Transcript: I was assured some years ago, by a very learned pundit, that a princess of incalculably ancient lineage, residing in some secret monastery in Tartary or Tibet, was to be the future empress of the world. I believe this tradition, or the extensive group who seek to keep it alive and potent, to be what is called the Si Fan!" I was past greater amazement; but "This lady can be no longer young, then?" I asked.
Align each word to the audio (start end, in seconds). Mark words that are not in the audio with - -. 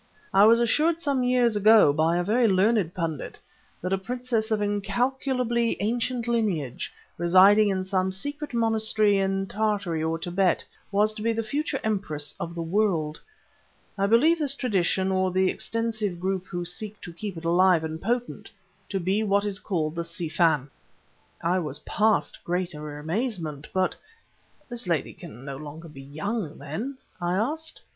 I 0.33 0.45
was 0.45 0.59
assured 0.59 0.99
some 0.99 1.21
years 1.21 1.55
ago, 1.55 1.93
by 1.93 2.17
a 2.17 2.23
very 2.23 2.47
learned 2.47 2.95
pundit, 2.95 3.37
that 3.83 3.93
a 3.93 3.99
princess 3.99 4.49
of 4.49 4.59
incalculably 4.59 5.77
ancient 5.79 6.27
lineage, 6.27 6.91
residing 7.19 7.69
in 7.69 7.83
some 7.83 8.11
secret 8.11 8.51
monastery 8.51 9.19
in 9.19 9.45
Tartary 9.45 10.01
or 10.01 10.17
Tibet, 10.17 10.65
was 10.91 11.13
to 11.13 11.21
be 11.21 11.33
the 11.33 11.43
future 11.43 11.79
empress 11.83 12.33
of 12.39 12.55
the 12.55 12.63
world. 12.63 13.21
I 13.95 14.07
believe 14.07 14.39
this 14.39 14.55
tradition, 14.55 15.11
or 15.11 15.29
the 15.29 15.51
extensive 15.51 16.19
group 16.19 16.47
who 16.47 16.65
seek 16.65 16.99
to 17.01 17.13
keep 17.13 17.37
it 17.37 17.45
alive 17.45 17.83
and 17.83 18.01
potent, 18.01 18.49
to 18.89 18.99
be 18.99 19.21
what 19.21 19.45
is 19.45 19.59
called 19.59 19.93
the 19.93 20.03
Si 20.03 20.29
Fan!" 20.29 20.67
I 21.43 21.59
was 21.59 21.77
past 21.77 22.43
greater 22.43 22.97
amazement; 22.97 23.69
but 23.71 23.95
"This 24.67 24.87
lady 24.87 25.13
can 25.13 25.41
be 25.41 25.45
no 25.45 25.57
longer 25.57 25.89
young, 25.95 26.57
then?" 26.57 26.97
I 27.21 27.35
asked. 27.35 27.81